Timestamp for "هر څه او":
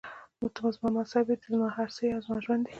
1.77-2.21